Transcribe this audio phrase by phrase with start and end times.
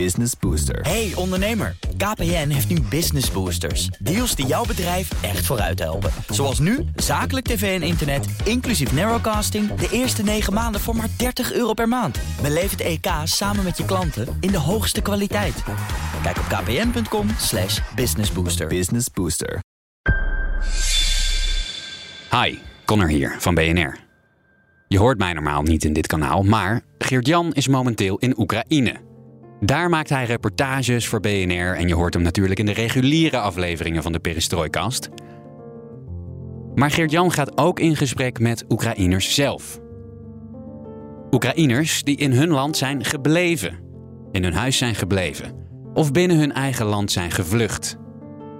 [0.00, 0.80] Business Booster.
[0.80, 3.86] Hey ondernemer, KPN heeft nu Business Boosters.
[3.86, 6.10] Deals die jouw bedrijf echt vooruit helpen.
[6.28, 9.74] Zoals nu, zakelijk tv en internet, inclusief narrowcasting...
[9.74, 12.18] de eerste 9 maanden voor maar 30 euro per maand.
[12.42, 15.62] Beleef het EK samen met je klanten in de hoogste kwaliteit.
[16.22, 18.66] Kijk op kpn.com slash businessbooster.
[18.66, 19.60] Business Booster.
[22.30, 23.98] Hi, Connor hier van BNR.
[24.88, 29.03] Je hoort mij normaal niet in dit kanaal, maar Geert-Jan is momenteel in Oekraïne.
[29.64, 34.02] Daar maakt hij reportages voor BNR en je hoort hem natuurlijk in de reguliere afleveringen
[34.02, 35.08] van de Perestrooikast.
[36.74, 39.80] Maar Geert-Jan gaat ook in gesprek met Oekraïners zelf.
[41.30, 43.78] Oekraïners die in hun land zijn gebleven,
[44.32, 45.52] in hun huis zijn gebleven
[45.94, 47.96] of binnen hun eigen land zijn gevlucht.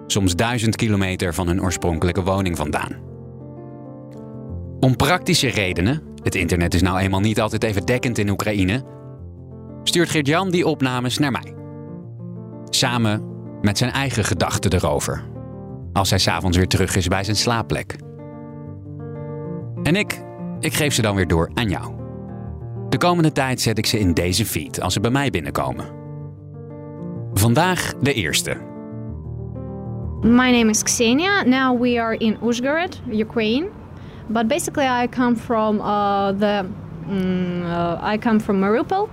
[0.06, 2.92] Soms duizend kilometer van hun oorspronkelijke woning vandaan.
[4.80, 8.93] Om praktische redenen, het internet is nou eenmaal niet altijd even dekkend in Oekraïne,
[9.84, 11.54] stuurt Geert-Jan die opnames naar mij.
[12.68, 13.22] Samen
[13.60, 15.24] met zijn eigen gedachten erover.
[15.92, 17.96] Als hij s'avonds weer terug is bij zijn slaapplek.
[19.82, 20.24] En ik,
[20.60, 21.92] ik geef ze dan weer door aan jou.
[22.88, 25.86] De komende tijd zet ik ze in deze feed als ze bij mij binnenkomen.
[27.32, 28.56] Vandaag de eerste.
[30.20, 31.42] My name is Ksenia.
[31.42, 33.66] Now we are in Uzhgorod, Ukraine.
[34.26, 36.64] But basically, I come from uh, the
[37.06, 39.08] mm, uh, I come from Mariupol,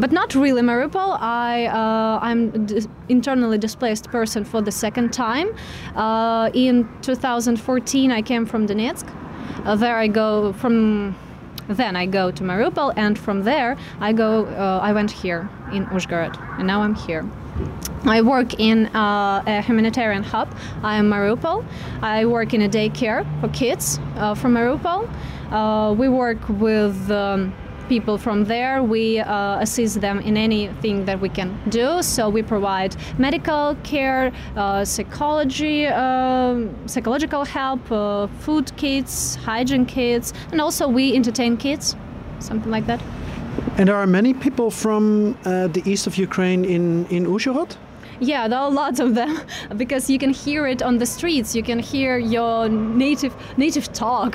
[0.00, 1.18] but not really Mariupol.
[1.20, 2.66] I uh, I'm
[3.08, 5.48] internally displaced person for the second time.
[5.94, 9.06] Uh, in 2014, I came from Donetsk.
[9.64, 11.14] Uh, there I go from.
[11.68, 14.46] Then I go to Mariupol, and from there I go.
[14.46, 17.24] Uh, I went here in Uzhgorod, and now I'm here.
[18.04, 20.48] I work in uh, a humanitarian hub.
[20.82, 21.64] I am Mariupol.
[22.02, 25.08] I work in a daycare for kids uh, from Mariupol.
[25.52, 27.52] Uh, we work with um,
[27.90, 28.82] people from there.
[28.82, 32.02] We uh, assist them in anything that we can do.
[32.02, 39.14] So we provide medical care, uh, psychology, um psychological help, uh, food kits,
[39.48, 41.96] hygiene kits, and also we entertain kids,
[42.38, 43.00] something like that.
[43.78, 45.04] And there are many people from
[45.44, 46.84] uh, the east of Ukraine in,
[47.16, 47.70] in Uzhhorod?
[48.20, 49.32] Yeah, there are lots of them
[49.82, 51.56] because you can hear it on the streets.
[51.56, 54.32] You can hear your native native talk.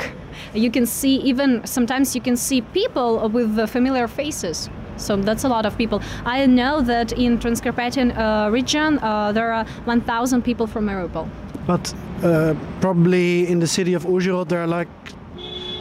[0.54, 4.70] You can see even sometimes you can see people with familiar faces.
[4.98, 6.02] So that's a lot of people.
[6.26, 11.28] I know that in Transcarpathian uh, region uh, there are 1,000 people from Mariupol.
[11.68, 14.88] But uh, probably in the city of Uzhhorod there are like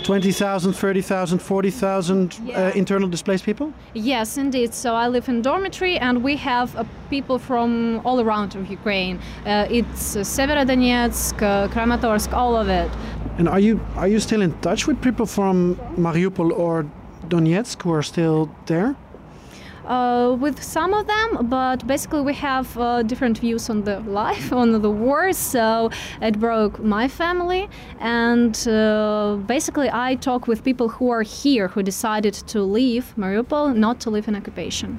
[0.04, 2.58] 20,000, 30,000, 40,000 Yeah.
[2.68, 3.72] uh, internal displaced people?
[3.94, 4.74] Yes, indeed.
[4.74, 9.18] So I live in dormitory, and we have uh, people from all around of Ukraine.
[9.46, 12.90] Uh, it's uh, Severodonetsk, uh, Kramatorsk, all of it.
[13.38, 16.86] And are you are you still in touch with people from Mariupol or
[17.28, 18.96] Donetsk who are still there?
[19.86, 24.52] uh, with some of them, but basically we have uh, different views on the life,
[24.62, 25.32] on the war.
[25.32, 25.90] So
[26.20, 27.68] it broke my family,
[28.00, 33.76] and uh, basically I talk with people who are here who decided to leave Mariupol,
[33.76, 34.98] not to live in occupation.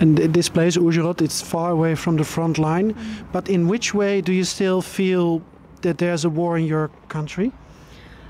[0.00, 2.96] And this place, Uzhhorod, it's far away from the front line.
[3.32, 5.42] But in which way do you still feel
[5.84, 7.52] that there's a war in your country?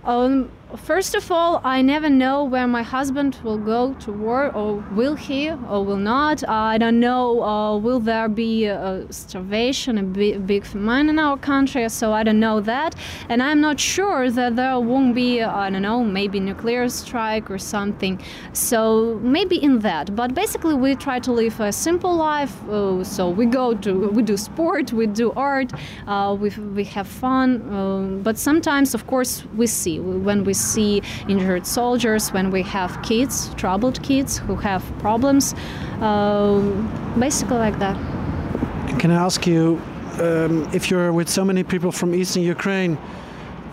[0.04, 4.85] Um, first of all, I never know where my husband will go to war, or
[4.95, 6.47] will he, or will not.
[6.49, 7.43] I don't know.
[7.43, 11.89] Uh, will there be a starvation, a big, famine in our country?
[11.89, 12.95] So I don't know that,
[13.29, 15.41] and I'm not sure that there won't be.
[15.41, 18.21] uh, I don't know, maybe nuclear strike or something.
[18.53, 20.15] So maybe in that.
[20.15, 22.55] But basically, we try to live a simple life.
[22.69, 25.73] Uh, so we go to, we do sport, we do art,
[26.06, 27.49] uh, we we have fun.
[27.73, 33.00] Um, but sometimes, of course, we see when we see injured soldiers, when we have
[33.02, 35.54] kids, troubled kids who have problems,
[36.00, 36.88] um,
[37.19, 37.97] basically like that.
[38.98, 39.80] Can I ask you
[40.20, 42.98] um, if you're with so many people from eastern Ukraine?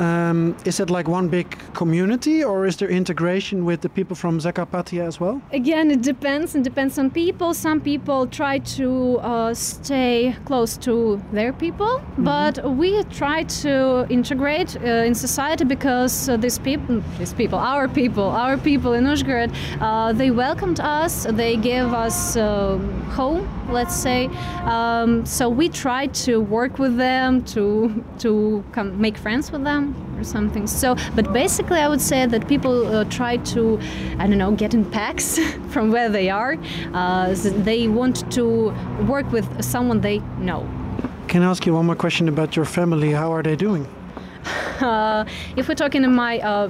[0.01, 4.39] Um, is it like one big community, or is there integration with the people from
[4.39, 5.39] Zakarpattia as well?
[5.51, 6.55] Again, it depends.
[6.55, 7.53] It depends on people.
[7.53, 14.75] Some people try to uh, stay close to their people, but we try to integrate
[14.77, 19.53] uh, in society because uh, these people, these people, our people, our people in Uzhgorod,
[19.81, 21.27] uh, they welcomed us.
[21.29, 22.79] They gave us uh,
[23.11, 24.29] home, let's say.
[24.63, 29.90] Um, so we try to work with them to to come make friends with them
[30.21, 30.67] or something.
[30.67, 33.79] So, but basically, I would say that people uh, try to,
[34.19, 35.39] I don't know, get in packs
[35.73, 36.57] from where they are.
[36.93, 37.33] Uh,
[37.69, 38.71] they want to
[39.13, 40.61] work with someone they know.
[41.27, 43.11] Can I ask you one more question about your family?
[43.11, 43.85] How are they doing?
[44.81, 45.25] Uh,
[45.55, 46.67] if we're talking in my uh,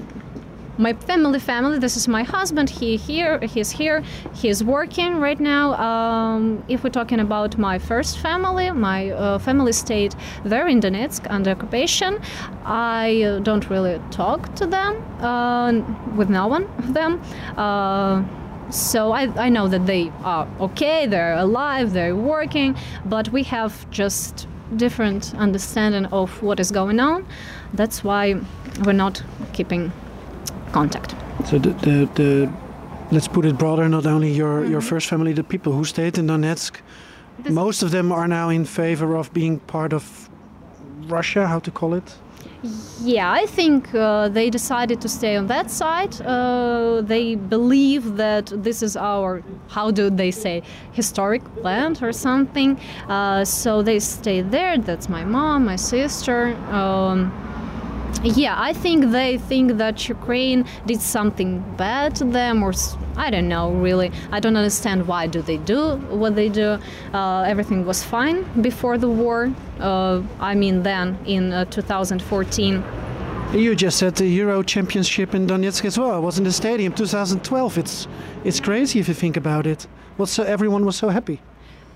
[0.81, 1.77] my family, family.
[1.77, 2.67] This is my husband.
[2.69, 3.39] He here.
[3.41, 4.03] He's here.
[4.33, 5.73] He's working right now.
[5.75, 11.27] Um, if we're talking about my first family, my uh, family stayed there in Donetsk
[11.29, 12.19] under occupation.
[12.65, 15.71] I uh, don't really talk to them uh,
[16.15, 17.21] with no one of them.
[17.57, 18.23] Uh,
[18.71, 22.75] so I, I know that they are okay, they're alive, they're working,
[23.05, 27.27] but we have just different understanding of what is going on.
[27.73, 28.41] That's why
[28.83, 29.21] we're not
[29.53, 29.91] keeping
[30.71, 31.15] contact.
[31.45, 32.49] So the, the, the
[33.11, 33.87] let's put it broader.
[33.89, 36.73] Not only your your first family, the people who stayed in Donetsk,
[37.43, 40.29] This- most of them are now in favor of being part of
[41.07, 41.47] Russia.
[41.47, 42.17] How to call it?
[43.03, 46.21] Yeah, I think uh, they decided to stay on that side.
[46.21, 52.79] Uh, they believe that this is our, how do they say, historic land or something.
[53.09, 54.77] Uh, so they stay there.
[54.77, 56.55] That's my mom, my sister.
[56.71, 57.31] Um,
[58.23, 62.73] yeah, I think they think that Ukraine did something bad to them, or
[63.17, 64.11] I don't know really.
[64.31, 66.77] I don't understand why do they do what they do.
[67.13, 69.51] Uh, everything was fine before the war.
[69.79, 72.83] Uh, I mean, then in uh, 2014.
[73.53, 76.17] You just said the Euro Championship in Donetsk as well.
[76.17, 77.77] It was in the stadium 2012.
[77.77, 78.07] It's
[78.43, 79.87] it's crazy if you think about it.
[80.17, 81.41] What's so everyone was so happy.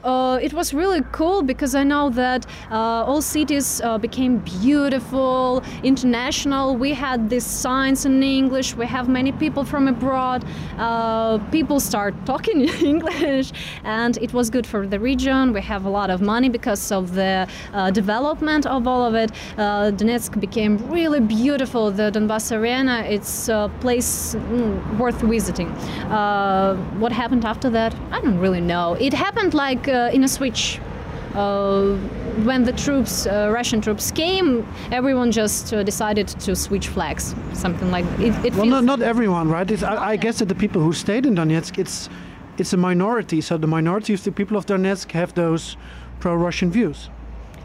[0.05, 5.63] Uh, it was really cool because I know that uh, all cities uh, became beautiful,
[5.81, 6.75] international.
[6.75, 8.75] We had these signs in English.
[8.75, 10.45] We have many people from abroad.
[10.77, 13.51] Uh, people start talking English,
[13.83, 15.53] and it was good for the region.
[15.53, 19.31] We have a lot of money because of the uh, development of all of it.
[19.57, 21.89] Donetsk became really beautiful.
[21.89, 25.69] The Donbass Arena, it's a place mm, worth visiting.
[27.01, 27.95] What happened after that?
[28.11, 28.93] I don't really know.
[28.99, 30.79] It happened like in a switch.
[31.35, 31.97] Uh,
[32.45, 37.91] when the troops, uh, Russian troops came, everyone just uh, decided to switch flags, something
[37.91, 38.19] like that.
[38.21, 39.69] It, it Well, not, not everyone, right?
[39.69, 42.09] It's, I, I guess that the people who stayed in Donetsk, it's
[42.57, 43.41] it's a minority.
[43.41, 45.75] So the minority of the people of Donetsk have those
[46.21, 47.09] pro-Russian views.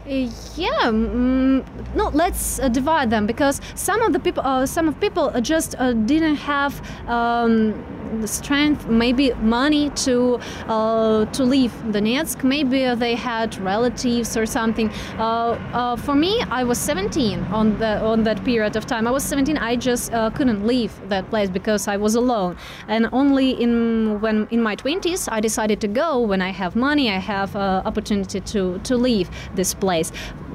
[0.05, 1.63] Uh, yeah, mm,
[1.95, 2.09] no.
[2.09, 5.75] Let's uh, divide them because some of the people, uh, some of people uh, just
[5.77, 7.73] uh, didn't have um,
[8.19, 12.43] the strength, maybe money to uh, to leave Donetsk.
[12.43, 14.89] Maybe they had relatives or something.
[15.17, 19.07] Uh, uh, for me, I was 17 on the on that period of time.
[19.07, 19.57] I was 17.
[19.57, 24.47] I just uh, couldn't leave that place because I was alone, and only in when
[24.51, 27.09] in my 20s I decided to go when I have money.
[27.09, 30.11] I have uh, opportunity to to leave this place.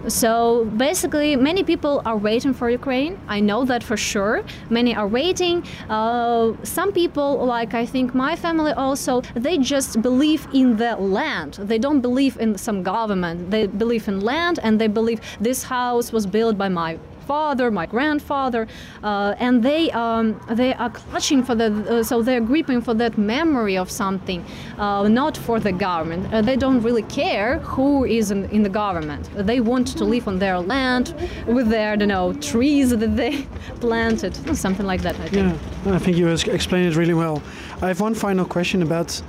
[0.09, 3.19] So basically, many people are waiting for Ukraine.
[3.27, 4.45] I know that for sure.
[4.71, 5.65] Many are waiting.
[5.89, 11.55] Uh, some people, like I think my family also, they just believe in the land.
[11.55, 13.51] They don't believe in some government.
[13.51, 17.87] They believe in land and they believe this house was built by my father, my
[17.87, 18.67] grandfather,
[19.03, 23.19] uh, and they um, they are clutching for the uh, so they're gripping for that
[23.19, 24.45] memory of something,
[24.79, 26.23] uh, not for the government.
[26.47, 29.29] They don't really care who is in, in the government.
[29.35, 31.15] They want to live on their land
[31.47, 33.47] with their don't know trees that they
[33.81, 35.17] planted, something like that.
[35.21, 35.61] I think.
[35.85, 37.43] Yeah, I think you explained it really well.
[37.83, 39.23] I have one final question about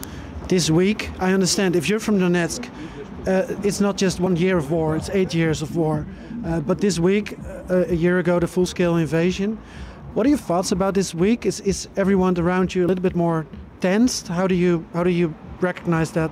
[0.48, 1.10] this week.
[1.20, 2.70] I understand if you're from Donetsk,
[3.26, 6.06] it's not just one year of war; it's eight years of war.
[6.46, 7.38] Uh, but this week,
[7.70, 9.58] uh, a year ago, the full-scale invasion.
[10.14, 11.46] What are your thoughts about this week?
[11.46, 13.46] Is is everyone around you a little bit more
[13.80, 14.28] tensed?
[14.28, 16.32] How do you how do you recognize that?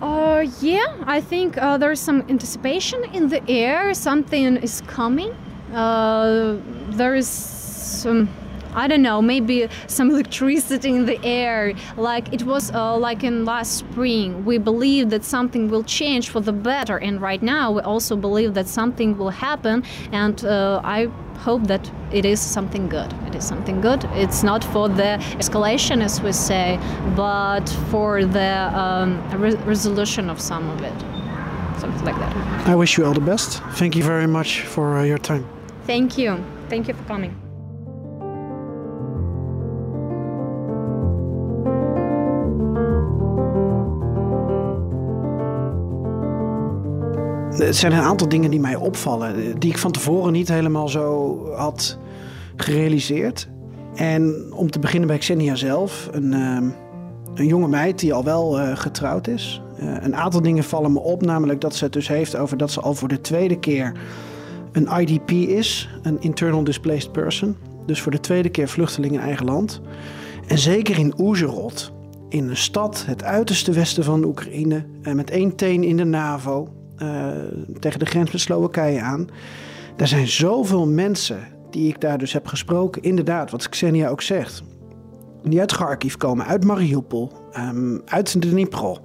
[0.00, 3.94] Uh, yeah, I think uh, there's some anticipation in the air.
[3.94, 5.32] Something is coming.
[5.72, 6.56] Uh,
[6.90, 8.28] there is some.
[8.74, 11.74] I don't know, maybe some electricity in the air.
[11.96, 14.44] Like it was uh, like in last spring.
[14.44, 18.54] We believe that something will change for the better, and right now we also believe
[18.54, 19.84] that something will happen.
[20.12, 23.12] And uh, I hope that it is something good.
[23.26, 24.04] It is something good.
[24.14, 26.78] It's not for the escalation, as we say,
[27.14, 30.98] but for the um, re- resolution of some of it.
[31.78, 32.32] Something like that.
[32.66, 33.60] I wish you all the best.
[33.72, 35.44] Thank you very much for uh, your time.
[35.86, 36.42] Thank you.
[36.68, 37.43] Thank you for coming.
[47.58, 51.38] Er zijn een aantal dingen die mij opvallen, die ik van tevoren niet helemaal zo
[51.52, 51.98] had
[52.56, 53.48] gerealiseerd.
[53.94, 56.68] En om te beginnen bij Xenia zelf, een, ehm,
[57.34, 59.62] een jonge meid die al wel eh, getrouwd is.
[59.78, 62.70] Eh, een aantal dingen vallen me op, namelijk dat ze het dus heeft over dat
[62.70, 63.92] ze al voor de tweede keer
[64.72, 67.56] een IDP is, een Internal Displaced Person.
[67.86, 69.80] Dus voor de tweede keer vluchteling in eigen land.
[70.46, 71.92] En zeker in Oezerod,
[72.28, 76.68] in een stad, het uiterste westen van Oekraïne, eh, met één teen in de NAVO,
[76.98, 77.28] eh,
[77.80, 79.28] tegen de grens met Slowakije aan.
[79.96, 81.38] Daar zijn zoveel mensen
[81.70, 84.62] die ik daar dus heb gesproken, inderdaad, wat Xenia ook zegt,
[85.42, 88.98] die uit Kharkiv komen, uit Mariupol, um, uit Dnipro,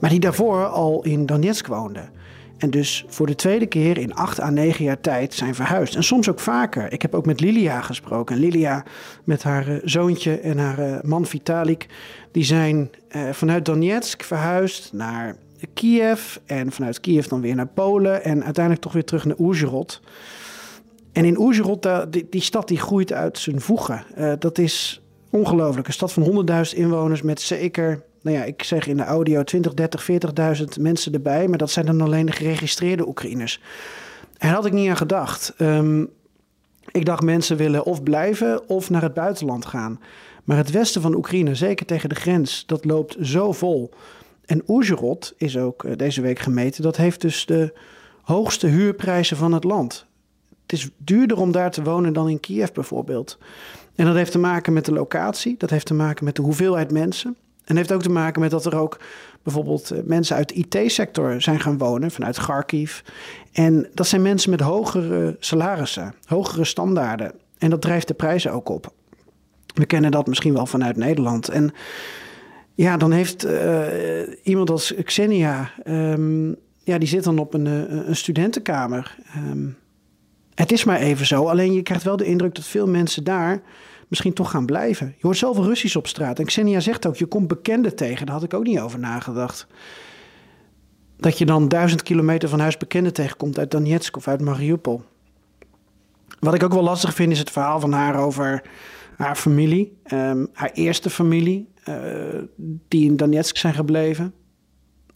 [0.00, 2.10] maar die daarvoor al in Donetsk woonden.
[2.58, 5.94] En dus voor de tweede keer in acht à negen jaar tijd zijn verhuisd.
[5.94, 6.92] En soms ook vaker.
[6.92, 8.34] Ik heb ook met Lilia gesproken.
[8.34, 8.84] En Lilia
[9.24, 11.86] met haar eh, zoontje en haar eh, man Vitalik...
[12.32, 12.90] die zijn
[13.32, 15.36] vanuit Donetsk verhuisd naar
[15.74, 16.36] Kiev.
[16.46, 18.24] En vanuit Kiev dan weer naar Polen.
[18.24, 20.00] En uiteindelijk toch weer terug naar Oezerod.
[21.12, 24.04] En in Oezerod, die, die, stad die groeit uit zijn voegen.
[24.38, 25.86] dat is ongelooflijk.
[25.86, 29.74] Een stad van 100.000 inwoners met zeker nou ja, ik zeg in de audio 20,
[29.74, 30.10] 30,
[30.58, 31.48] 40.000 mensen erbij.
[31.48, 33.60] Maar dat zijn dan alleen de geregistreerde Oekraïners.
[34.38, 35.54] En daar had ik niet aan gedacht.
[35.58, 36.08] Um,
[36.90, 40.00] ik dacht mensen willen of blijven of naar het buitenland gaan.
[40.44, 43.90] Maar het westen van Oekraïne, zeker tegen de grens, dat loopt zo vol.
[44.50, 46.82] En Oezerod is ook uh, deze week gemeten.
[46.82, 47.72] Dat heeft dus de
[48.22, 50.06] hoogste huurprijzen van het land.
[50.62, 53.38] Het is duurder om daar te wonen dan in Kiev bijvoorbeeld.
[53.94, 55.54] En dat heeft te maken met de locatie.
[55.58, 57.36] Dat heeft te maken met de hoeveelheid mensen.
[57.64, 59.00] En heeft ook te maken met dat er ook
[59.42, 63.00] bijvoorbeeld eh, mensen uit de IT-sector zijn gaan wonen vanuit Kharkiv.
[63.52, 67.32] En dat zijn mensen met hogere salarissen, hogere standaarden.
[67.58, 68.92] En dat drijft de prijzen ook op.
[69.74, 71.48] We kennen dat misschien wel vanuit Nederland.
[71.48, 71.74] En
[72.80, 73.82] ja, dan heeft uh,
[74.42, 79.16] iemand als Xenia, um, ja, die zit dan op een, uh, een studentenkamer.
[79.36, 79.76] Um,
[80.54, 81.48] het is maar even zo.
[81.48, 83.62] Alleen je krijgt wel de indruk dat veel mensen daar
[84.08, 85.06] misschien toch gaan blijven.
[85.06, 86.38] Je hoort zoveel Russisch op straat.
[86.38, 88.26] En Xenia zegt ook, je komt bekenden tegen.
[88.26, 89.66] Daar had ik ook niet over nagedacht.
[91.16, 95.02] Dat je dan duizend kilometer van huis bekenden tegenkomt uit Donetsk of uit Mariupol.
[96.38, 98.62] Wat ik ook wel lastig vind is het verhaal van haar over
[99.20, 99.98] haar familie.
[100.12, 101.94] Um, haar eerste familie, uh,
[102.88, 104.34] die in Donetsk zijn gebleven.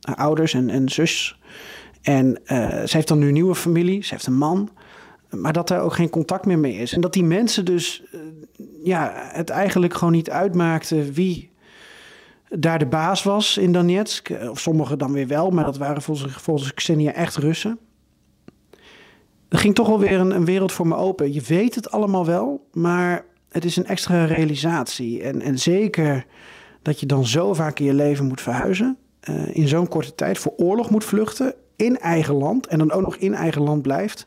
[0.00, 1.38] Haar ouders en, en zus.
[2.02, 4.02] En uh, ze heeft dan nu een nieuwe familie.
[4.02, 4.70] Ze heeft een man.
[5.30, 6.92] Maar dat er ook geen contact meer mee is.
[6.92, 8.20] En dat die mensen dus uh,
[8.82, 11.52] ja, het eigenlijk gewoon niet uitmaakte wie
[12.48, 14.30] daar de baas was in Donetsk.
[14.50, 17.78] Of sommigen dan weer wel, maar dat waren volgens, volgens Xenia echt Russen.
[19.48, 21.32] Er ging toch wel weer een, een, wereld voor me open.
[21.32, 25.22] Je weet het allemaal wel, maar het is een extra realisatie.
[25.22, 26.26] En, en zeker
[26.82, 28.96] dat je dan zo vaak in je leven moet verhuizen.
[29.30, 31.54] Uh, in zo'n korte tijd voor oorlog moet vluchten.
[31.76, 32.66] In eigen land.
[32.66, 34.26] En dan ook nog in eigen land blijft.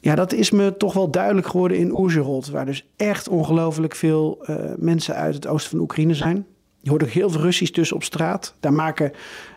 [0.00, 4.44] Ja, dat is me toch wel duidelijk geworden in Oezerod, waar dus echt ongelooflijk veel
[4.50, 6.46] uh, mensen uit het oosten van Oekraïne zijn.
[6.80, 8.54] Je hoort ook heel veel Russisch tussen op straat.
[8.60, 9.12] Daar maken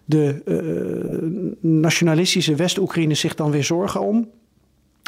[0.06, 4.30] de uh, nationalistische West-Oekraïners zich dan weer zorgen om.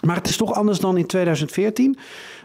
[0.05, 1.97] Maar het is toch anders dan in 2014.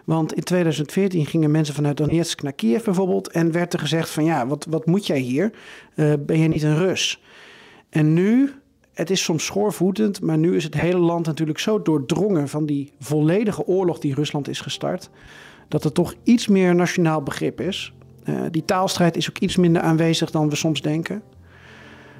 [0.08, 3.30] Want in 2014 gingen mensen vanuit Donetsk naar Kiev bijvoorbeeld.
[3.30, 5.52] En werd er gezegd van ja, wat, wat moet jij hier?
[5.94, 7.22] Uh, ben je niet een Rus?
[7.90, 8.52] En nu
[8.92, 12.92] het is soms schoorvoetend, maar nu is het hele land natuurlijk zo doordrongen van die
[12.98, 15.10] volledige oorlog die Rusland is gestart,
[15.68, 17.92] dat er toch iets meer nationaal begrip is.
[18.24, 21.22] Uh, die taalstrijd is ook iets minder aanwezig dan we soms denken.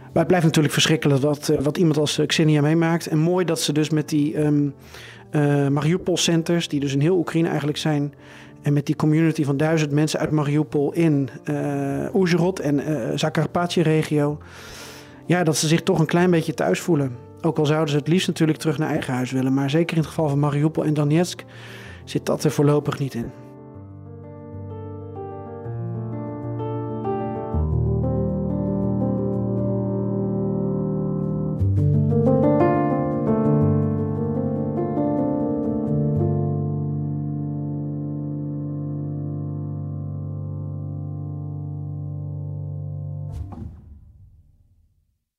[0.02, 3.07] Maar het blijft natuurlijk verschrikkelijk wat, uh, wat iemand als Xenia meemaakt.
[3.07, 4.75] En mooi dat ze dus met die um,
[5.30, 8.14] uh, Mariupol-centers, die dus in heel Oekraïne eigenlijk zijn,
[8.62, 14.38] en met die community van duizend mensen uit Mariupol in uh, Oezerod en uh, Zakarpatje-regio
[15.28, 17.16] ja, dat ze zich toch een klein beetje thuis voelen.
[17.40, 19.54] Ook al zouden ze het liefst natuurlijk terug naar eigen huis willen.
[19.54, 21.44] Maar zeker in het geval van Mariupol en Donetsk
[22.04, 23.30] zit dat er voorlopig niet in.